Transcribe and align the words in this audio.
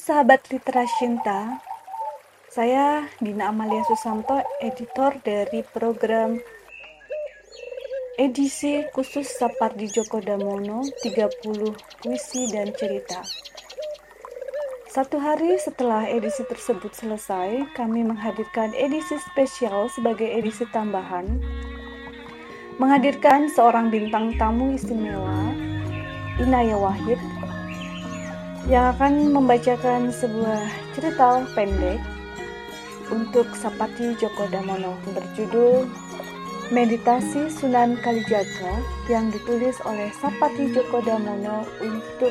sahabat 0.00 0.48
literasi 0.48 0.96
cinta, 0.96 1.60
saya 2.48 3.04
Dina 3.20 3.52
Amalia 3.52 3.84
Susanto, 3.84 4.40
editor 4.64 5.20
dari 5.20 5.60
program 5.60 6.40
edisi 8.16 8.80
khusus 8.96 9.28
Sapardi 9.28 9.92
Djoko 9.92 10.24
Damono 10.24 10.88
30 11.04 12.00
puisi 12.00 12.48
dan 12.48 12.72
cerita. 12.72 13.20
Satu 14.88 15.20
hari 15.20 15.60
setelah 15.60 16.08
edisi 16.08 16.48
tersebut 16.48 16.96
selesai, 16.96 17.68
kami 17.76 18.00
menghadirkan 18.00 18.72
edisi 18.72 19.20
spesial 19.28 19.92
sebagai 19.92 20.32
edisi 20.32 20.64
tambahan, 20.72 21.28
menghadirkan 22.80 23.52
seorang 23.52 23.92
bintang 23.92 24.32
tamu 24.40 24.72
istimewa, 24.72 25.52
Inaya 26.40 26.80
Wahid, 26.80 27.20
yang 28.68 28.92
akan 28.92 29.32
membacakan 29.32 30.12
sebuah 30.12 30.68
cerita 30.92 31.46
pendek 31.56 31.96
untuk 33.08 33.48
Sapati 33.56 34.12
Djoko 34.18 34.44
Damono 34.52 35.00
berjudul 35.16 35.88
Meditasi 36.70 37.50
Sunan 37.50 37.98
Kalijaga 37.98 38.78
yang 39.10 39.32
ditulis 39.32 39.80
oleh 39.88 40.12
Sapati 40.20 40.70
Djoko 40.70 41.00
Damono 41.00 41.64
untuk 41.80 42.30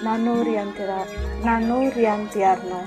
Nano, 0.00 0.44
Riantira, 0.44 1.04
Nano 1.44 1.88
Riantiarno. 1.92 2.82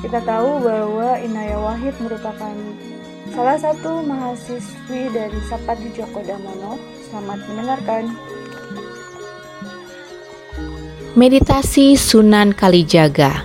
Kita 0.00 0.18
tahu 0.22 0.62
bahwa 0.62 1.20
Inaya 1.20 1.58
Wahid 1.58 1.94
merupakan 2.00 2.54
salah 3.32 3.58
satu 3.58 4.04
mahasiswi 4.04 5.10
dari 5.10 5.38
Sapati 5.48 5.90
Djoko 5.90 6.22
Damono. 6.22 6.78
Selamat 7.10 7.40
mendengarkan. 7.50 8.04
Meditasi 11.12 11.92
Sunan 11.92 12.56
Kalijaga 12.56 13.44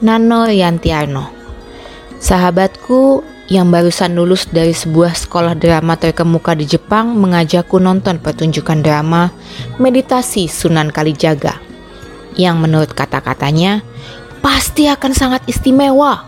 Nano 0.00 0.48
Riantiarno 0.48 1.28
Sahabatku 2.16 3.20
yang 3.52 3.68
barusan 3.68 4.16
lulus 4.16 4.48
dari 4.48 4.72
sebuah 4.72 5.12
sekolah 5.12 5.52
drama 5.52 6.00
terkemuka 6.00 6.56
di 6.56 6.64
Jepang 6.64 7.12
mengajakku 7.12 7.76
nonton 7.76 8.16
pertunjukan 8.16 8.80
drama 8.80 9.28
Meditasi 9.76 10.48
Sunan 10.48 10.88
Kalijaga 10.88 11.60
yang 12.40 12.56
menurut 12.64 12.96
kata-katanya 12.96 13.84
pasti 14.40 14.88
akan 14.88 15.12
sangat 15.12 15.44
istimewa. 15.44 16.24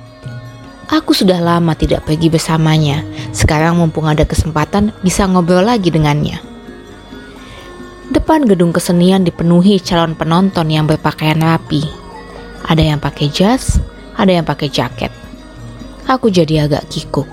Aku 0.92 1.16
sudah 1.16 1.40
lama 1.40 1.72
tidak 1.72 2.04
pergi 2.04 2.28
bersamanya. 2.28 3.00
Sekarang 3.32 3.80
mumpung 3.80 4.04
ada 4.04 4.28
kesempatan 4.28 4.92
bisa 5.00 5.24
ngobrol 5.24 5.64
lagi 5.64 5.88
dengannya. 5.88 6.53
Depan 8.14 8.46
gedung 8.46 8.70
kesenian 8.70 9.26
dipenuhi 9.26 9.82
calon 9.82 10.14
penonton 10.14 10.70
yang 10.70 10.86
berpakaian 10.86 11.42
rapi. 11.42 11.82
Ada 12.62 12.94
yang 12.94 13.02
pakai 13.02 13.26
jas, 13.26 13.82
ada 14.14 14.30
yang 14.30 14.46
pakai 14.46 14.70
jaket. 14.70 15.10
Aku 16.06 16.30
jadi 16.30 16.70
agak 16.70 16.86
kikuk. 16.94 17.26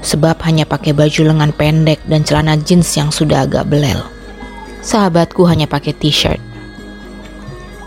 Sebab 0.00 0.40
hanya 0.48 0.64
pakai 0.64 0.96
baju 0.96 1.28
lengan 1.28 1.52
pendek 1.52 2.00
dan 2.08 2.24
celana 2.24 2.56
jeans 2.56 2.88
yang 2.96 3.12
sudah 3.12 3.44
agak 3.44 3.68
belel. 3.68 4.00
Sahabatku 4.80 5.44
hanya 5.44 5.68
pakai 5.68 5.92
t-shirt. 5.92 6.40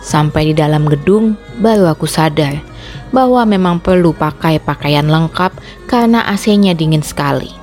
Sampai 0.06 0.52
di 0.52 0.54
dalam 0.54 0.86
gedung, 0.86 1.34
baru 1.58 1.90
aku 1.90 2.06
sadar 2.06 2.62
bahwa 3.10 3.50
memang 3.50 3.82
perlu 3.82 4.14
pakai 4.14 4.62
pakaian 4.62 5.10
lengkap 5.10 5.58
karena 5.90 6.22
AC-nya 6.30 6.78
dingin 6.78 7.02
sekali. 7.02 7.61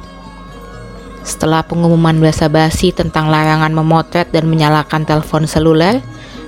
Setelah 1.29 1.61
pengumuman 1.61 2.17
basa-basi 2.17 2.97
tentang 2.97 3.29
larangan 3.29 3.69
memotret 3.69 4.33
dan 4.33 4.49
menyalakan 4.49 5.05
telepon 5.05 5.45
seluler, 5.45 6.01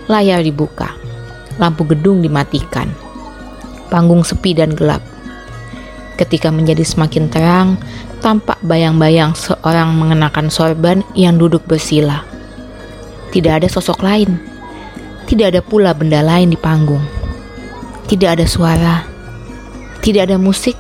layar 0.09 0.41
dibuka. 0.41 0.97
Lampu 1.61 1.84
gedung 1.84 2.25
dimatikan. 2.25 2.89
Panggung 3.92 4.25
sepi 4.25 4.56
dan 4.56 4.72
gelap. 4.72 5.05
Ketika 6.17 6.48
menjadi 6.48 6.81
semakin 6.81 7.28
terang, 7.28 7.77
tampak 8.25 8.56
bayang-bayang 8.64 9.37
seorang 9.37 9.92
mengenakan 9.92 10.49
sorban 10.49 11.05
yang 11.12 11.37
duduk 11.37 11.60
bersila. 11.69 12.25
Tidak 13.28 13.60
ada 13.60 13.69
sosok 13.69 14.00
lain 14.00 14.50
tidak 15.31 15.55
ada 15.55 15.62
pula 15.62 15.94
benda 15.94 16.26
lain 16.26 16.50
di 16.50 16.59
panggung. 16.59 17.06
Tidak 18.10 18.34
ada 18.34 18.50
suara. 18.50 19.06
Tidak 20.03 20.26
ada 20.26 20.34
musik. 20.34 20.75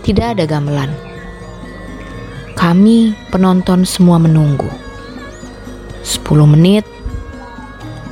Tidak 0.00 0.32
ada 0.32 0.48
gamelan. 0.48 1.09
Kami 2.70 3.18
penonton 3.34 3.82
semua 3.82 4.22
menunggu. 4.22 4.70
10 6.06 6.22
menit, 6.46 6.86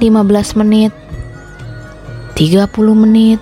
15 0.03 0.59
menit, 0.59 0.91
30 2.35 2.67
menit. 2.99 3.39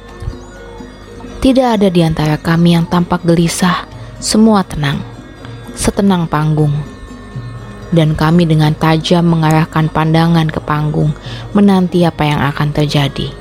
Tidak 1.40 1.80
ada 1.80 1.88
di 1.88 2.04
antara 2.04 2.36
kami 2.36 2.76
yang 2.76 2.84
tampak 2.84 3.24
gelisah, 3.24 3.88
semua 4.20 4.60
tenang, 4.60 5.00
setenang 5.72 6.28
panggung 6.28 6.76
dan 7.96 8.12
kami 8.12 8.44
dengan 8.44 8.76
tajam 8.76 9.24
mengarahkan 9.24 9.88
pandangan 9.88 10.52
ke 10.52 10.60
panggung, 10.60 11.16
menanti 11.56 12.04
apa 12.04 12.28
yang 12.28 12.44
akan 12.44 12.76
terjadi. 12.76 13.32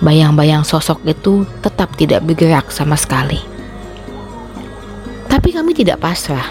Bayang-bayang 0.00 0.64
sosok 0.64 1.04
itu 1.04 1.44
tetap 1.60 1.92
tidak 2.00 2.24
bergerak 2.24 2.72
sama 2.72 2.96
sekali. 2.96 3.51
Tapi 5.32 5.48
kami 5.48 5.72
tidak 5.72 6.04
pasrah. 6.04 6.44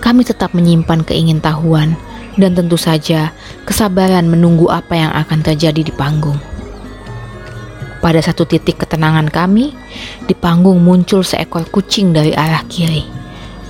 Kami 0.00 0.24
tetap 0.24 0.56
menyimpan 0.56 1.04
keingintahuan 1.04 2.00
dan 2.40 2.56
tentu 2.56 2.80
saja 2.80 3.36
kesabaran 3.68 4.24
menunggu 4.24 4.72
apa 4.72 4.96
yang 4.96 5.12
akan 5.12 5.44
terjadi 5.44 5.84
di 5.84 5.92
panggung. 5.92 6.40
Pada 8.00 8.24
satu 8.24 8.48
titik 8.48 8.80
ketenangan 8.80 9.28
kami, 9.28 9.76
di 10.24 10.32
panggung 10.32 10.80
muncul 10.80 11.20
seekor 11.20 11.68
kucing 11.68 12.16
dari 12.16 12.32
arah 12.32 12.64
kiri 12.68 13.24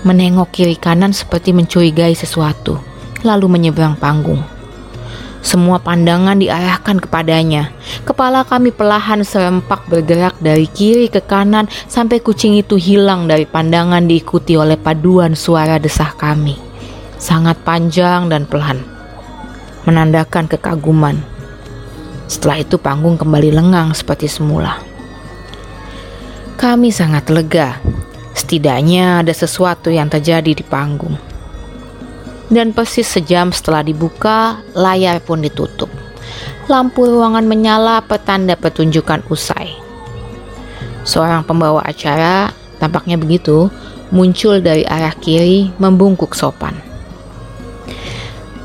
menengok 0.05 0.53
kiri 0.53 0.77
kanan 0.77 1.17
seperti 1.17 1.57
mencurigai 1.57 2.13
sesuatu, 2.13 2.77
lalu 3.25 3.49
menyeberang 3.49 3.97
panggung. 3.97 4.54
Semua 5.45 5.77
pandangan 5.77 6.41
diarahkan 6.41 7.05
kepadanya. 7.05 7.69
Kepala 8.09 8.49
kami 8.49 8.73
perlahan 8.73 9.21
serempak 9.21 9.85
bergerak 9.93 10.41
dari 10.41 10.65
kiri 10.65 11.13
ke 11.13 11.21
kanan 11.21 11.69
sampai 11.85 12.25
kucing 12.25 12.57
itu 12.57 12.81
hilang 12.81 13.29
dari 13.29 13.45
pandangan 13.45 14.09
diikuti 14.09 14.57
oleh 14.57 14.81
paduan 14.81 15.37
suara 15.37 15.77
desah 15.77 16.17
kami. 16.17 16.57
Sangat 17.21 17.61
panjang 17.61 18.33
dan 18.33 18.49
pelan. 18.49 18.81
Menandakan 19.85 20.49
kekaguman. 20.49 21.21
Setelah 22.25 22.65
itu 22.65 22.81
panggung 22.81 23.21
kembali 23.21 23.53
lengang 23.53 23.93
seperti 23.93 24.33
semula. 24.33 24.81
Kami 26.57 26.89
sangat 26.89 27.29
lega 27.29 27.85
Setidaknya 28.35 29.23
ada 29.23 29.31
sesuatu 29.31 29.95
yang 29.95 30.11
terjadi 30.11 30.59
di 30.59 30.65
panggung. 30.67 31.15
Dan 32.55 32.71
persis 32.71 33.11
sejam 33.11 33.51
setelah 33.51 33.83
dibuka, 33.83 34.63
layar 34.79 35.19
pun 35.19 35.43
ditutup. 35.43 35.91
Lampu 36.71 37.03
ruangan 37.03 37.43
menyala 37.43 37.99
petanda 38.07 38.55
pertunjukan 38.55 39.27
usai. 39.27 39.75
Seorang 41.03 41.43
pembawa 41.43 41.83
acara, 41.83 42.55
tampaknya 42.79 43.19
begitu, 43.19 43.75
muncul 44.15 44.63
dari 44.63 44.87
arah 44.87 45.19
kiri 45.19 45.75
membungkuk 45.83 46.39
sopan. 46.39 46.79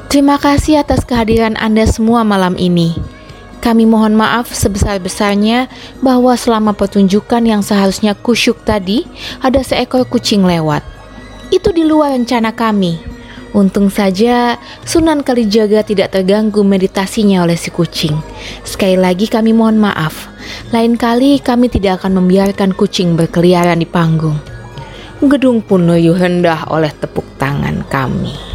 Terima 0.06 0.38
kasih 0.38 0.86
atas 0.86 1.02
kehadiran 1.02 1.58
Anda 1.58 1.90
semua 1.90 2.22
malam 2.22 2.62
ini. 2.62 2.94
Kami 3.60 3.90
mohon 3.90 4.16
maaf 4.16 4.54
sebesar-besarnya 4.54 5.68
bahwa 6.00 6.38
selama 6.38 6.78
pertunjukan 6.78 7.42
yang 7.44 7.66
seharusnya 7.66 8.14
kusyuk 8.16 8.62
tadi 8.64 9.04
ada 9.44 9.66
seekor 9.66 10.06
kucing 10.06 10.46
lewat. 10.46 10.86
Itu 11.50 11.74
di 11.74 11.84
luar 11.84 12.14
rencana 12.14 12.54
kami. 12.54 13.09
Untung 13.50 13.90
saja 13.90 14.62
Sunan 14.86 15.26
Kalijaga 15.26 15.82
tidak 15.82 16.14
terganggu 16.14 16.62
meditasinya 16.62 17.42
oleh 17.42 17.58
si 17.58 17.74
kucing. 17.74 18.14
Sekali 18.62 18.94
lagi 18.94 19.26
kami 19.26 19.58
mohon 19.58 19.82
maaf. 19.82 20.30
Lain 20.70 20.94
kali 20.94 21.42
kami 21.42 21.66
tidak 21.70 22.02
akan 22.04 22.22
membiarkan 22.22 22.78
kucing 22.78 23.18
berkeliaran 23.18 23.82
di 23.82 23.90
panggung. 23.90 24.38
Gedung 25.20 25.66
pun 25.66 25.90
riuh 25.90 26.16
hendah 26.16 26.70
oleh 26.70 26.94
tepuk 26.94 27.26
tangan 27.42 27.84
kami. 27.90 28.49